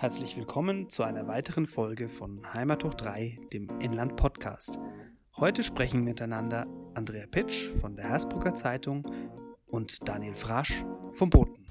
[0.00, 4.78] Herzlich willkommen zu einer weiteren Folge von Heimat hoch 3, dem Inland Podcast.
[5.36, 9.04] Heute sprechen miteinander Andrea Pitsch von der Hersbrucker Zeitung
[9.66, 10.84] und Daniel Frasch
[11.14, 11.66] vom Boten.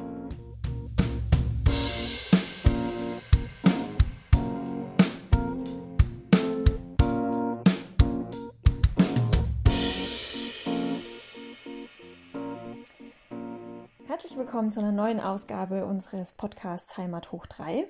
[14.06, 17.88] Herzlich willkommen zu einer neuen Ausgabe unseres Podcasts Heimat hoch 3.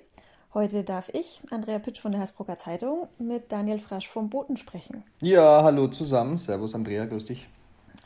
[0.54, 5.04] Heute darf ich, Andrea Pitsch von der Hersbrucker Zeitung, mit Daniel Frasch vom Boten sprechen.
[5.22, 6.38] Ja, hallo zusammen.
[6.38, 7.48] Servus Andrea, grüß dich.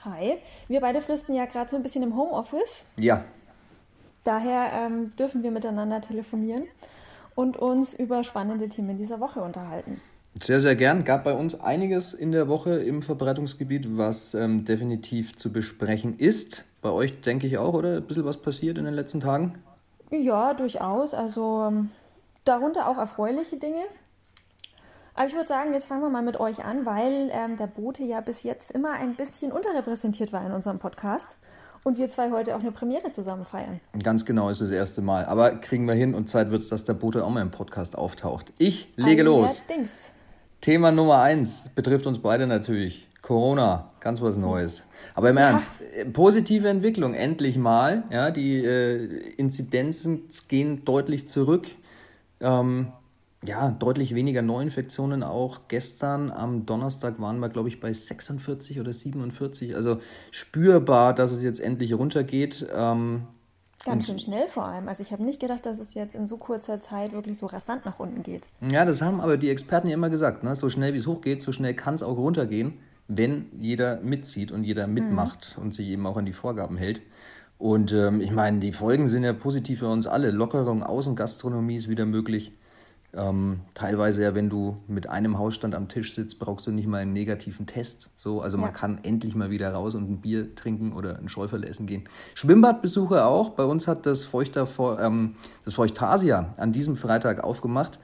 [0.03, 0.37] Hi.
[0.67, 2.83] Wir beide fristen ja gerade so ein bisschen im Homeoffice.
[2.97, 3.23] Ja.
[4.23, 6.63] Daher ähm, dürfen wir miteinander telefonieren
[7.35, 10.01] und uns über spannende Themen dieser Woche unterhalten.
[10.41, 11.03] Sehr, sehr gern.
[11.03, 16.65] Gab bei uns einiges in der Woche im Verbreitungsgebiet, was ähm, definitiv zu besprechen ist.
[16.81, 17.97] Bei euch denke ich auch, oder?
[17.97, 19.59] Ein bisschen was passiert in den letzten Tagen?
[20.09, 21.13] Ja, durchaus.
[21.13, 21.89] Also ähm,
[22.45, 23.83] darunter auch erfreuliche Dinge.
[25.13, 28.03] Aber ich würde sagen, jetzt fangen wir mal mit euch an, weil ähm, der Bote
[28.03, 31.37] ja bis jetzt immer ein bisschen unterrepräsentiert war in unserem Podcast
[31.83, 33.81] und wir zwei heute auch eine Premiere zusammen feiern.
[34.03, 35.25] Ganz genau, ist das erste Mal.
[35.25, 37.97] Aber kriegen wir hin und Zeit wird es, dass der Bote auch mal im Podcast
[37.97, 38.53] auftaucht.
[38.57, 39.61] Ich lege los.
[40.61, 43.07] Thema Nummer eins betrifft uns beide natürlich.
[43.21, 44.83] Corona, ganz was Neues.
[45.13, 45.49] Aber im ja.
[45.49, 48.03] Ernst, äh, positive Entwicklung, endlich mal.
[48.09, 51.67] Ja, die äh, Inzidenzen gehen deutlich zurück.
[52.41, 52.91] Ähm,
[53.43, 55.61] ja, deutlich weniger Neuinfektionen auch.
[55.67, 59.75] Gestern am Donnerstag waren wir, glaube ich, bei 46 oder 47.
[59.75, 62.67] Also spürbar, dass es jetzt endlich runtergeht.
[62.73, 63.27] Ähm,
[63.83, 64.87] Ganz schön schnell vor allem.
[64.87, 67.83] Also ich habe nicht gedacht, dass es jetzt in so kurzer Zeit wirklich so rasant
[67.83, 68.47] nach unten geht.
[68.71, 70.43] Ja, das haben aber die Experten ja immer gesagt.
[70.43, 70.55] Ne?
[70.55, 72.77] So schnell wie es hochgeht, so schnell kann es auch runtergehen
[73.15, 75.63] wenn jeder mitzieht und jeder mitmacht mhm.
[75.63, 77.01] und sich eben auch an die Vorgaben hält.
[77.61, 80.31] Und ähm, ich meine, die Folgen sind ja positiv für uns alle.
[80.31, 82.53] Lockerung Außengastronomie ist wieder möglich.
[83.13, 87.01] Ähm, teilweise ja, wenn du mit einem Hausstand am Tisch sitzt, brauchst du nicht mal
[87.01, 88.09] einen negativen Test.
[88.17, 88.63] So, also ja.
[88.63, 92.05] man kann endlich mal wieder raus und ein Bier trinken oder ein Schäuferle essen gehen.
[92.33, 93.51] Schwimmbadbesuche auch.
[93.51, 94.67] Bei uns hat das, Feuchter,
[94.99, 97.99] ähm, das Feuchtasia an diesem Freitag aufgemacht.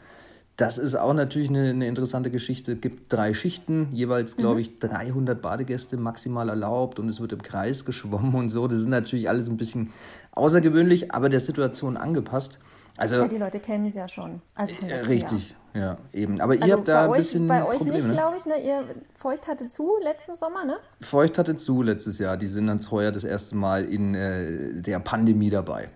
[0.57, 2.73] Das ist auch natürlich eine, eine interessante Geschichte.
[2.73, 4.61] Es gibt drei Schichten, jeweils, glaube mhm.
[4.61, 8.67] ich, 300 Badegäste maximal erlaubt und es wird im Kreis geschwommen und so.
[8.67, 9.93] Das ist natürlich alles ein bisschen
[10.31, 12.57] außergewöhnlich, aber der Situation angepasst.
[12.97, 14.41] Also, ja, die Leute kennen es ja schon.
[14.55, 16.41] Also äh, richtig, ja, eben.
[16.41, 17.47] Aber also ihr habt da ein euch, bisschen.
[17.47, 18.13] Bei euch Probleme, nicht, ne?
[18.13, 18.59] glaube ich, ne?
[18.59, 18.83] Ihr
[19.15, 20.77] Feucht hatte zu letzten Sommer, ne?
[21.01, 22.35] Feucht hatte zu letztes Jahr.
[22.35, 25.89] Die sind dann heuer das erste Mal in äh, der Pandemie dabei.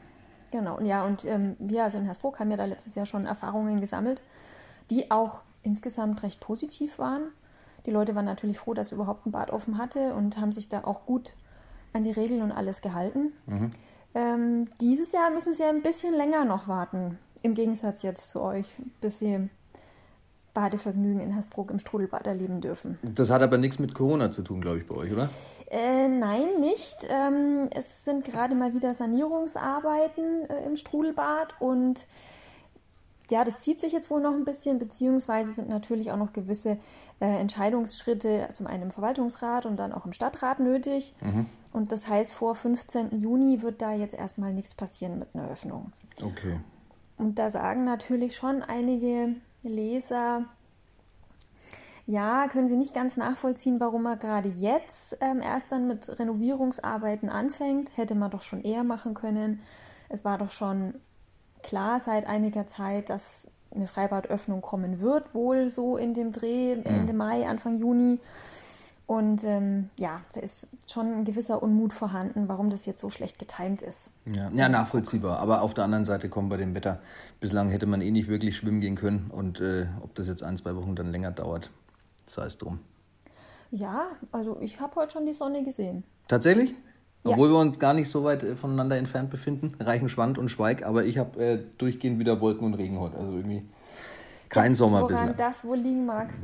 [0.51, 3.79] Genau, ja, und ähm, wir, also in Hersbruck, haben ja da letztes Jahr schon Erfahrungen
[3.79, 4.21] gesammelt
[4.91, 7.23] die auch insgesamt recht positiv waren.
[7.85, 10.83] Die Leute waren natürlich froh, dass überhaupt ein Bad offen hatte und haben sich da
[10.83, 11.33] auch gut
[11.93, 13.31] an die Regeln und alles gehalten.
[13.47, 13.69] Mhm.
[14.13, 18.67] Ähm, dieses Jahr müssen sie ein bisschen länger noch warten, im Gegensatz jetzt zu euch,
[18.99, 19.49] bis sie
[20.53, 22.99] Badevergnügen in Hersbruck im Strudelbad erleben dürfen.
[23.03, 25.29] Das hat aber nichts mit Corona zu tun, glaube ich, bei euch, oder?
[25.69, 26.97] Äh, nein, nicht.
[27.09, 32.05] Ähm, es sind gerade mal wieder Sanierungsarbeiten äh, im Strudelbad und
[33.29, 36.77] ja, das zieht sich jetzt wohl noch ein bisschen, beziehungsweise sind natürlich auch noch gewisse
[37.21, 41.15] äh, Entscheidungsschritte zum einen im Verwaltungsrat und dann auch im Stadtrat nötig.
[41.21, 41.45] Mhm.
[41.71, 43.21] Und das heißt, vor 15.
[43.21, 45.93] Juni wird da jetzt erstmal nichts passieren mit einer Öffnung.
[46.21, 46.59] Okay.
[47.17, 50.45] Und da sagen natürlich schon einige Leser,
[52.07, 57.29] ja, können sie nicht ganz nachvollziehen, warum er gerade jetzt ähm, erst dann mit Renovierungsarbeiten
[57.29, 57.95] anfängt.
[57.95, 59.61] Hätte man doch schon eher machen können.
[60.09, 60.95] Es war doch schon
[61.63, 63.23] klar seit einiger Zeit, dass
[63.73, 67.17] eine Freibadöffnung kommen wird, wohl so in dem Dreh Ende mhm.
[67.17, 68.19] Mai, Anfang Juni.
[69.07, 73.39] Und ähm, ja, da ist schon ein gewisser Unmut vorhanden, warum das jetzt so schlecht
[73.39, 74.09] getimt ist.
[74.25, 74.49] Ja.
[74.53, 75.39] ja, nachvollziehbar.
[75.39, 77.01] Aber auf der anderen Seite kommen bei dem Wetter.
[77.39, 79.29] Bislang hätte man eh nicht wirklich schwimmen gehen können.
[79.29, 81.71] Und äh, ob das jetzt ein, zwei Wochen dann länger dauert,
[82.25, 82.79] sei es drum.
[83.71, 86.03] Ja, also ich habe heute schon die Sonne gesehen.
[86.27, 86.73] Tatsächlich?
[87.23, 87.55] Obwohl ja.
[87.55, 89.75] wir uns gar nicht so weit äh, voneinander entfernt befinden.
[89.79, 93.17] Reichenschwand und Schweig, aber ich habe äh, durchgehend wieder Wolken und Regen heute.
[93.17, 93.63] Also irgendwie
[94.51, 95.29] kein Sommer bislang.
[95.29, 96.29] Woran das wohl liegen mag.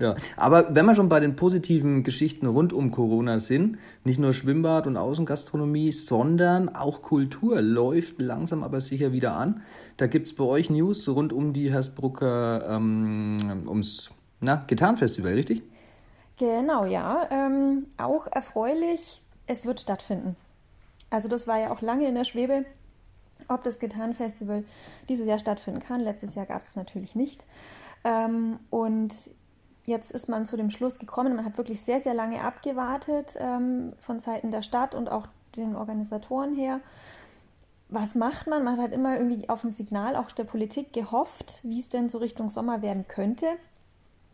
[0.00, 4.34] ja, aber wenn wir schon bei den positiven Geschichten rund um Corona sind, nicht nur
[4.34, 9.62] Schwimmbad und Außengastronomie, sondern auch Kultur läuft langsam aber sicher wieder an.
[9.96, 13.36] Da gibt es bei euch News rund um die Hersbrucker, ähm,
[13.66, 14.10] ums
[14.40, 15.62] na, Gitarrenfestival, richtig?
[16.38, 17.28] Genau, ja.
[17.30, 20.34] Ähm, auch erfreulich, es wird stattfinden.
[21.10, 22.64] Also das war ja auch lange in der Schwebe,
[23.48, 24.64] ob das Gitarrenfestival
[25.08, 26.00] dieses Jahr stattfinden kann.
[26.00, 27.44] Letztes Jahr gab es natürlich nicht.
[28.04, 29.12] Ähm, und
[29.84, 33.92] jetzt ist man zu dem Schluss gekommen, man hat wirklich sehr, sehr lange abgewartet ähm,
[34.00, 36.80] von Seiten der Stadt und auch den Organisatoren her,
[37.88, 38.64] was macht man?
[38.64, 42.18] Man hat immer irgendwie auf ein Signal auch der Politik gehofft, wie es denn so
[42.18, 43.46] Richtung Sommer werden könnte.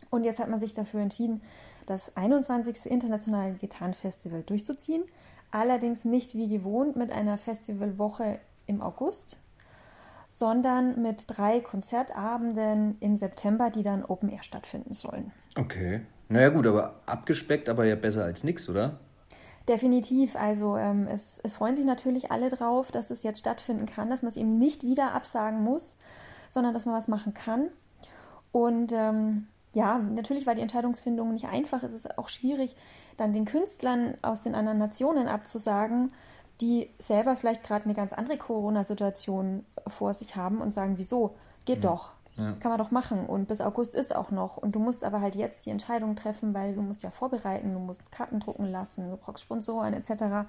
[0.09, 1.41] Und jetzt hat man sich dafür entschieden,
[1.85, 2.85] das 21.
[2.85, 5.03] Internationale Gitarrenfestival durchzuziehen.
[5.51, 9.37] Allerdings nicht wie gewohnt mit einer Festivalwoche im August,
[10.29, 15.31] sondern mit drei Konzertabenden im September, die dann Open Air stattfinden sollen.
[15.57, 16.01] Okay.
[16.29, 18.99] Naja gut, aber abgespeckt, aber ja besser als nichts, oder?
[19.67, 20.35] Definitiv.
[20.35, 24.21] Also ähm, es, es freuen sich natürlich alle drauf, dass es jetzt stattfinden kann, dass
[24.21, 25.97] man es eben nicht wieder absagen muss,
[26.51, 27.69] sondern dass man was machen kann.
[28.51, 31.83] Und ähm, ja, natürlich war die Entscheidungsfindung nicht einfach.
[31.83, 32.75] Es ist auch schwierig,
[33.17, 36.11] dann den Künstlern aus den anderen Nationen abzusagen,
[36.61, 41.35] die selber vielleicht gerade eine ganz andere Corona-Situation vor sich haben und sagen, wieso?
[41.65, 41.91] Geht ja.
[41.91, 42.13] doch.
[42.35, 42.53] Ja.
[42.59, 43.25] Kann man doch machen.
[43.25, 44.57] Und bis August ist auch noch.
[44.57, 47.79] Und du musst aber halt jetzt die Entscheidung treffen, weil du musst ja vorbereiten, du
[47.79, 50.47] musst Karten drucken lassen, du brauchst Sponsoren etc.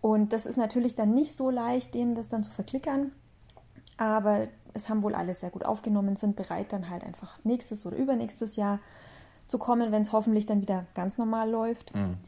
[0.00, 3.12] Und das ist natürlich dann nicht so leicht, denen das dann zu verklickern.
[3.96, 7.96] Aber es haben wohl alle sehr gut aufgenommen, sind bereit, dann halt einfach nächstes oder
[7.96, 8.78] übernächstes Jahr
[9.48, 11.94] zu kommen, wenn es hoffentlich dann wieder ganz normal läuft.
[11.94, 12.18] Mhm.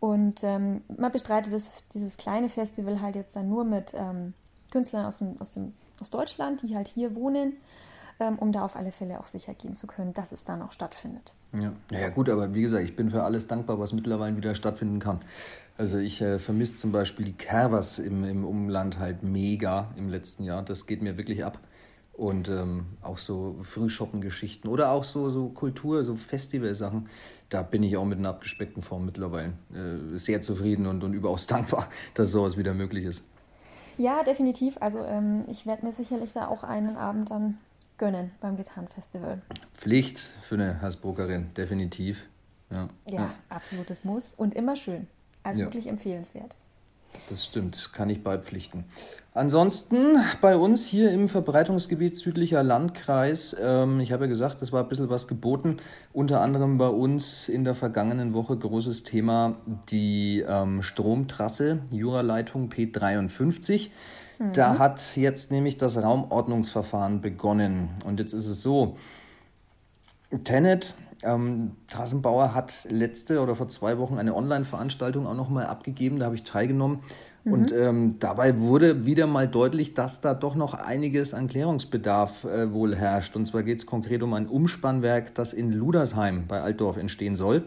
[0.00, 4.34] Und ähm, man bestreitet das, dieses kleine Festival halt jetzt dann nur mit ähm,
[4.70, 7.54] Künstlern aus, dem, aus, dem, aus Deutschland, die halt hier wohnen,
[8.20, 10.72] ähm, um da auf alle Fälle auch sicher gehen zu können, dass es dann auch
[10.72, 11.32] stattfindet.
[11.52, 11.72] Ja.
[11.90, 15.20] ja, gut, aber wie gesagt, ich bin für alles dankbar, was mittlerweile wieder stattfinden kann.
[15.78, 20.44] Also ich äh, vermisse zum Beispiel die Kervers im, im Umland halt mega im letzten
[20.44, 20.62] Jahr.
[20.62, 21.58] Das geht mir wirklich ab.
[22.14, 27.10] Und ähm, auch so Frühschoppen-Geschichten oder auch so, so Kultur, so Festivalsachen.
[27.48, 31.46] Da bin ich auch mit einer abgespeckten Form mittlerweile äh, sehr zufrieden und, und überaus
[31.46, 33.24] dankbar, dass sowas wieder möglich ist.
[33.98, 34.76] Ja, definitiv.
[34.80, 37.58] Also ähm, ich werde mir sicherlich da auch einen Abend dann
[37.98, 39.40] gönnen beim Gitarrenfestival.
[39.74, 42.24] Pflicht für eine Hasbruckerin, definitiv.
[42.70, 43.34] Ja, ja, ja.
[43.48, 45.06] absolutes Muss und immer schön.
[45.42, 45.66] Also ja.
[45.66, 46.56] wirklich empfehlenswert.
[47.28, 48.84] Das stimmt, kann ich beipflichten.
[49.34, 54.82] Ansonsten bei uns hier im Verbreitungsgebiet südlicher Landkreis, ähm, ich habe ja gesagt, es war
[54.82, 55.76] ein bisschen was geboten,
[56.14, 59.56] unter anderem bei uns in der vergangenen Woche großes Thema
[59.90, 63.90] die ähm, Stromtrasse, Juraleitung P53.
[64.38, 64.52] Mhm.
[64.54, 67.90] Da hat jetzt nämlich das Raumordnungsverfahren begonnen.
[68.06, 68.96] Und jetzt ist es so,
[70.44, 70.94] Tenet
[71.26, 76.36] ähm, Trassenbauer hat letzte oder vor zwei Wochen eine Online-Veranstaltung auch nochmal abgegeben, da habe
[76.36, 77.00] ich teilgenommen.
[77.44, 77.52] Mhm.
[77.52, 82.72] Und ähm, dabei wurde wieder mal deutlich, dass da doch noch einiges an Klärungsbedarf äh,
[82.72, 83.36] wohl herrscht.
[83.36, 87.64] Und zwar geht es konkret um ein Umspannwerk, das in Ludersheim bei Altdorf entstehen soll.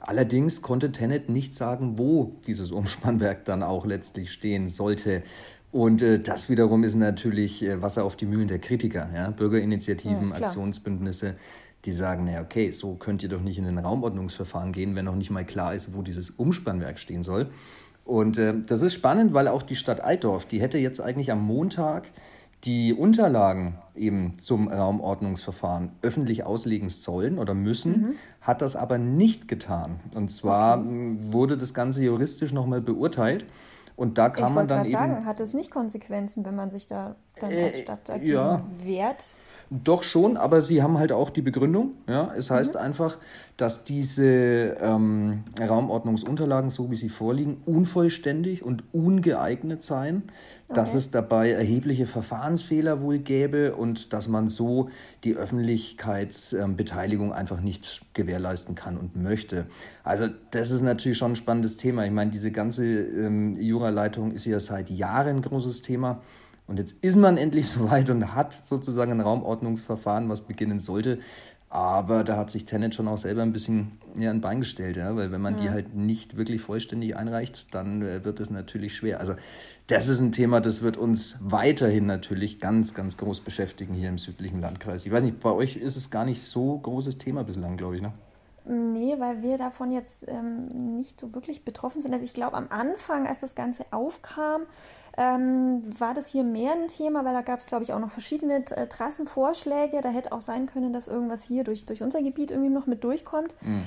[0.00, 5.22] Allerdings konnte Tenet nicht sagen, wo dieses Umspannwerk dann auch letztlich stehen sollte.
[5.70, 9.30] Und äh, das wiederum ist natürlich äh, Wasser auf die Mühlen der Kritiker, ja?
[9.30, 11.34] Bürgerinitiativen, ja, Aktionsbündnisse
[11.84, 15.14] die sagen, naja, okay, so könnt ihr doch nicht in ein Raumordnungsverfahren gehen, wenn noch
[15.14, 17.50] nicht mal klar ist, wo dieses Umspannwerk stehen soll.
[18.04, 21.42] Und äh, das ist spannend, weil auch die Stadt Altdorf, die hätte jetzt eigentlich am
[21.42, 22.08] Montag
[22.64, 28.14] die Unterlagen eben zum Raumordnungsverfahren öffentlich auslegen sollen oder müssen, mhm.
[28.40, 30.00] hat das aber nicht getan.
[30.14, 31.16] Und zwar okay.
[31.20, 33.44] wurde das Ganze juristisch nochmal beurteilt.
[33.94, 34.92] Und da kann ich man dann eben.
[34.92, 38.60] sagen, hat es nicht Konsequenzen, wenn man sich da dann als äh, Stadt dagegen ja.
[38.82, 39.34] wehrt?
[39.70, 41.92] Doch schon, aber sie haben halt auch die Begründung.
[42.08, 42.32] Ja?
[42.34, 42.80] Es heißt mhm.
[42.80, 43.18] einfach,
[43.58, 50.22] dass diese ähm, Raumordnungsunterlagen, so wie sie vorliegen, unvollständig und ungeeignet seien,
[50.68, 50.74] okay.
[50.74, 54.88] dass es dabei erhebliche Verfahrensfehler wohl gäbe und dass man so
[55.22, 59.66] die Öffentlichkeitsbeteiligung ähm, einfach nicht gewährleisten kann und möchte.
[60.02, 62.06] Also das ist natürlich schon ein spannendes Thema.
[62.06, 66.22] Ich meine, diese ganze ähm, Juraleitung ist ja seit Jahren ein großes Thema.
[66.68, 71.18] Und jetzt ist man endlich soweit und hat sozusagen ein Raumordnungsverfahren, was beginnen sollte.
[71.70, 75.14] Aber da hat sich Tenet schon auch selber ein bisschen ja, ein Bein gestellt, ja?
[75.16, 75.62] weil wenn man ja.
[75.62, 79.20] die halt nicht wirklich vollständig einreicht, dann äh, wird es natürlich schwer.
[79.20, 79.34] Also
[79.86, 84.16] das ist ein Thema, das wird uns weiterhin natürlich ganz, ganz groß beschäftigen hier im
[84.16, 85.04] südlichen Landkreis.
[85.04, 88.02] Ich weiß nicht, bei euch ist es gar nicht so großes Thema bislang, glaube ich.
[88.02, 88.12] Ne?
[88.64, 92.12] Nee, weil wir davon jetzt ähm, nicht so wirklich betroffen sind.
[92.12, 94.62] Also ich glaube, am Anfang, als das Ganze aufkam,
[95.18, 98.12] ähm, war das hier mehr ein Thema, weil da gab es, glaube ich, auch noch
[98.12, 100.00] verschiedene äh, Trassenvorschläge.
[100.00, 103.02] Da hätte auch sein können, dass irgendwas hier durch, durch unser Gebiet irgendwie noch mit
[103.02, 103.52] durchkommt.
[103.60, 103.82] Mhm.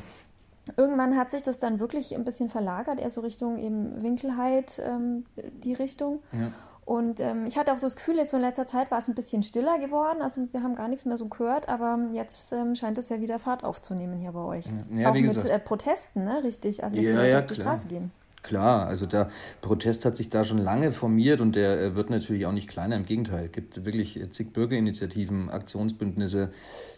[0.75, 5.25] Irgendwann hat sich das dann wirklich ein bisschen verlagert, eher so Richtung eben Winkelheit, ähm,
[5.63, 6.19] die Richtung.
[6.33, 6.51] Ja.
[6.83, 9.07] Und ähm, ich hatte auch so das Gefühl, jetzt so in letzter Zeit war es
[9.07, 10.21] ein bisschen stiller geworden.
[10.21, 13.39] Also wir haben gar nichts mehr so gehört, aber jetzt ähm, scheint es ja wieder
[13.39, 14.65] Fahrt aufzunehmen hier bei euch.
[14.91, 16.43] Ja, auch mit äh, Protesten, ne?
[16.43, 16.83] Richtig.
[16.83, 18.11] Also dass ja, die ja, auf die Straße gehen.
[18.43, 19.29] Klar, also der
[19.61, 22.95] Protest hat sich da schon lange formiert und der äh, wird natürlich auch nicht kleiner.
[22.95, 26.51] Im Gegenteil, es gibt wirklich zig Bürgerinitiativen, Aktionsbündnisse,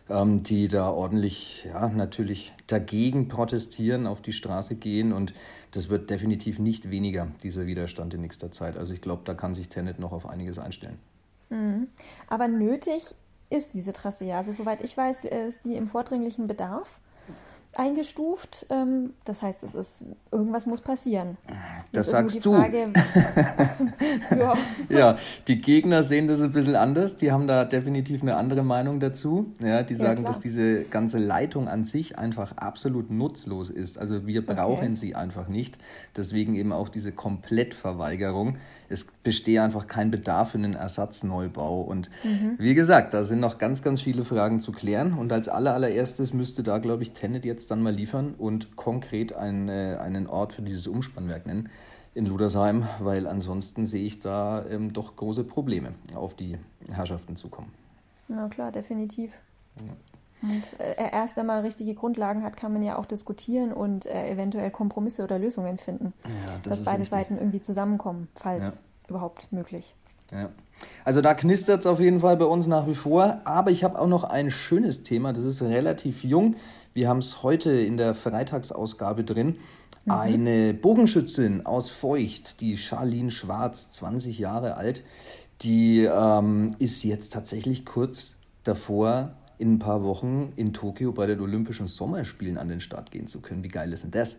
[0.10, 5.34] ähm, die da ordentlich, ja, natürlich dagegen protestieren, auf die Straße gehen und
[5.72, 8.78] das wird definitiv nicht weniger, dieser Widerstand in nächster Zeit.
[8.78, 11.00] Also ich glaube, da kann sich Tenet noch auf einiges einstellen.
[11.50, 11.88] Mhm.
[12.28, 13.04] Aber nötig
[13.50, 14.38] ist diese Trasse ja.
[14.38, 17.00] Also soweit ich weiß, ist sie im vordringlichen Bedarf
[17.80, 18.66] eingestuft.
[18.70, 21.38] Ähm, das heißt, es ist irgendwas muss passieren.
[21.92, 22.54] Das sagst du.
[22.54, 22.88] Frage,
[24.32, 24.54] ja.
[24.90, 27.18] ja, die Gegner sehen das ein bisschen anders.
[27.18, 29.54] Die haben da definitiv eine andere Meinung dazu.
[29.64, 33.98] Ja, die sagen, ja, dass diese ganze Leitung an sich einfach absolut nutzlos ist.
[33.98, 34.96] Also wir brauchen okay.
[34.96, 35.78] sie einfach nicht.
[36.16, 38.58] Deswegen eben auch diese Komplettverweigerung
[38.94, 41.82] es bestehe einfach kein Bedarf für einen Ersatzneubau.
[41.82, 42.56] Und mhm.
[42.58, 45.14] wie gesagt, da sind noch ganz, ganz viele Fragen zu klären.
[45.14, 49.68] Und als allererstes müsste da, glaube ich, Tenet jetzt dann mal liefern und konkret einen,
[49.68, 51.70] äh, einen Ort für dieses Umspannwerk nennen
[52.16, 56.58] in Ludersheim, weil ansonsten sehe ich da ähm, doch große Probleme auf die
[56.92, 57.74] Herrschaften zu kommen.
[58.28, 59.32] Na klar, definitiv.
[59.78, 59.94] Ja.
[60.44, 64.30] Und äh, erst wenn man richtige Grundlagen hat, kann man ja auch diskutieren und äh,
[64.30, 67.10] eventuell Kompromisse oder Lösungen finden, ja, das dass beide richtig.
[67.10, 68.74] Seiten irgendwie zusammenkommen, falls ja.
[69.08, 69.96] überhaupt möglich.
[70.34, 70.50] Ja.
[71.06, 73.42] Also da knistert es auf jeden Fall bei uns nach wie vor.
[73.46, 76.56] Aber ich habe auch noch ein schönes Thema, das ist relativ jung.
[76.94, 79.58] Wir haben es heute in der Freitagsausgabe drin.
[80.06, 80.12] Mhm.
[80.12, 85.04] Eine Bogenschützin aus Feucht, die Charlene Schwarz, 20 Jahre alt,
[85.62, 91.40] die ähm, ist jetzt tatsächlich kurz davor, in ein paar Wochen in Tokio bei den
[91.40, 93.64] Olympischen Sommerspielen an den Start gehen zu können.
[93.64, 94.38] Wie geil ist denn das?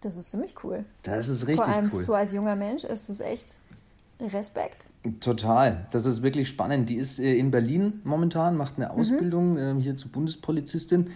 [0.00, 0.84] Das ist ziemlich cool.
[1.02, 2.02] Das ist richtig Vor allem cool.
[2.02, 3.46] so als junger Mensch ist es echt
[4.20, 4.86] Respekt.
[5.20, 5.86] Total.
[5.92, 6.88] Das ist wirklich spannend.
[6.88, 9.00] Die ist äh, in Berlin momentan, macht eine mhm.
[9.00, 9.80] Ausbildung mhm.
[9.80, 11.10] hier zur Bundespolizistin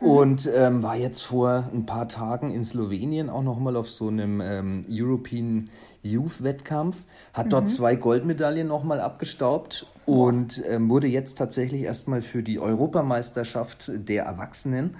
[0.00, 0.06] mhm.
[0.06, 4.40] und ähm, war jetzt vor ein paar Tagen in Slowenien auch nochmal auf so einem
[4.40, 5.70] ähm, European
[6.02, 6.96] Youth-Wettkampf,
[7.32, 7.50] hat mhm.
[7.50, 14.24] dort zwei Goldmedaillen nochmal abgestaubt und ähm, wurde jetzt tatsächlich erstmal für die Europameisterschaft der
[14.24, 14.96] Erwachsenen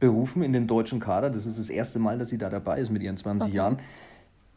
[0.00, 1.30] berufen in den deutschen Kader.
[1.30, 3.56] Das ist das erste Mal, dass sie da dabei ist mit ihren 20 okay.
[3.56, 3.78] Jahren.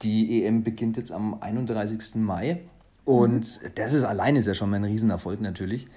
[0.01, 2.15] Die EM beginnt jetzt am 31.
[2.15, 2.61] Mai
[3.11, 3.67] und mhm.
[3.75, 5.87] das ist alleine ist ja schon mal ein Riesenerfolg natürlich.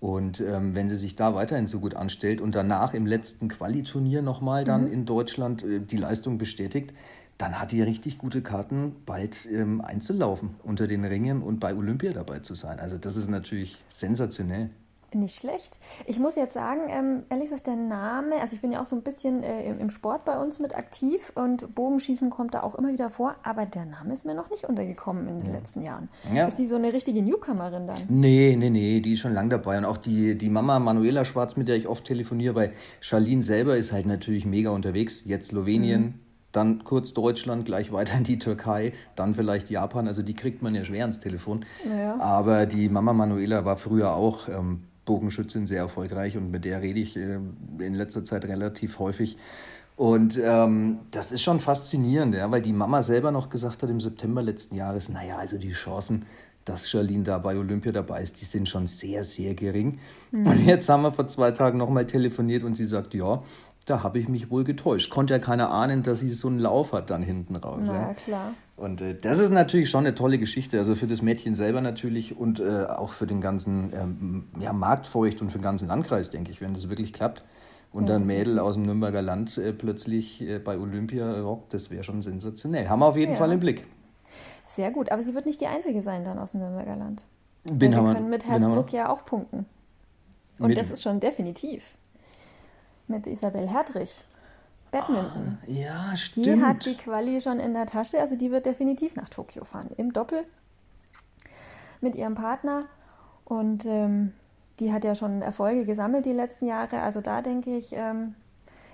[0.00, 4.22] Und ähm, wenn sie sich da weiterhin so gut anstellt und danach im letzten Qualiturnier
[4.22, 4.92] nochmal dann mhm.
[4.92, 6.92] in Deutschland äh, die Leistung bestätigt,
[7.38, 12.12] dann hat die richtig gute Karten, bald ähm, einzulaufen unter den Ringen und bei Olympia
[12.12, 12.80] dabei zu sein.
[12.80, 14.70] Also das ist natürlich sensationell.
[15.14, 15.78] Nicht schlecht.
[16.06, 18.96] Ich muss jetzt sagen, ähm, ehrlich gesagt, der Name, also ich bin ja auch so
[18.96, 22.92] ein bisschen äh, im, Sport bei uns mit aktiv und Bogenschießen kommt da auch immer
[22.92, 25.58] wieder vor, aber der Name ist mir noch nicht untergekommen in den ja.
[25.58, 26.08] letzten Jahren.
[26.34, 26.48] Ja.
[26.48, 27.98] Ist die so eine richtige Newcomerin dann?
[28.08, 29.78] Nee, nee, nee, die ist schon lange dabei.
[29.78, 33.76] Und auch die, die Mama Manuela Schwarz, mit der ich oft telefoniere, weil Charlene selber
[33.76, 35.22] ist halt natürlich mega unterwegs.
[35.24, 36.14] Jetzt Slowenien, mhm
[36.54, 40.06] dann kurz Deutschland, gleich weiter in die Türkei, dann vielleicht Japan.
[40.06, 41.64] Also die kriegt man ja schwer ans Telefon.
[41.88, 42.18] Ja.
[42.20, 47.00] Aber die Mama Manuela war früher auch ähm, Bogenschützin, sehr erfolgreich und mit der rede
[47.00, 47.38] ich äh,
[47.78, 49.36] in letzter Zeit relativ häufig.
[49.96, 54.00] Und ähm, das ist schon faszinierend, ja, weil die Mama selber noch gesagt hat im
[54.00, 56.26] September letzten Jahres, naja, also die Chancen,
[56.64, 59.98] dass Charlene da bei Olympia dabei ist, die sind schon sehr, sehr gering.
[60.32, 60.46] Mhm.
[60.46, 63.42] Und jetzt haben wir vor zwei Tagen nochmal telefoniert und sie sagt, ja,
[63.84, 65.10] da habe ich mich wohl getäuscht.
[65.10, 67.84] Konnte ja keiner ahnen, dass sie so einen Lauf hat dann hinten raus.
[67.86, 68.54] Na ja, klar.
[68.76, 70.78] Und äh, das ist natürlich schon eine tolle Geschichte.
[70.78, 75.42] Also für das Mädchen selber natürlich und äh, auch für den ganzen ähm, ja, Marktfeucht
[75.42, 77.44] und für den ganzen Landkreis, denke ich, wenn das wirklich klappt.
[77.92, 82.02] Und ein Mädel aus dem Nürnberger Land äh, plötzlich äh, bei Olympia rockt, das wäre
[82.02, 82.88] schon sensationell.
[82.88, 83.38] Haben wir auf jeden ja.
[83.38, 83.86] Fall im Blick.
[84.66, 87.22] Sehr gut, aber sie wird nicht die Einzige sein dann aus dem Nürnberger Land.
[87.72, 89.66] Bin wir können mit Hersbruck ja auch punkten.
[90.58, 91.94] Und das ist schon definitiv
[93.08, 94.24] mit Isabel Hertrich.
[94.90, 95.58] Badminton.
[95.66, 96.46] Oh, ja, stimmt.
[96.46, 99.90] Die hat die Quali schon in der Tasche, also die wird definitiv nach Tokio fahren.
[99.96, 100.44] Im Doppel
[102.00, 102.84] mit ihrem Partner.
[103.44, 104.32] Und ähm,
[104.78, 107.00] die hat ja schon Erfolge gesammelt die letzten Jahre.
[107.00, 108.34] Also da denke ich, ähm,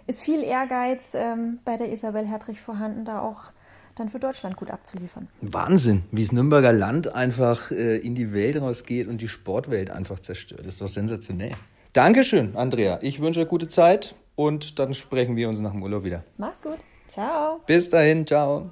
[0.06, 3.52] ist viel Ehrgeiz ähm, bei der Isabel Hertrich vorhanden, da auch
[3.96, 5.28] dann für Deutschland gut abzuliefern.
[5.40, 10.20] Wahnsinn, wie das Nürnberger Land einfach äh, in die Welt rausgeht und die Sportwelt einfach
[10.20, 10.60] zerstört.
[10.60, 11.52] Das ist doch sensationell.
[11.92, 12.98] Dankeschön, Andrea.
[13.02, 16.24] Ich wünsche gute Zeit und dann sprechen wir uns nach dem Urlaub wieder.
[16.36, 16.78] Mach's gut.
[17.08, 17.60] Ciao.
[17.66, 18.26] Bis dahin.
[18.26, 18.70] Ciao.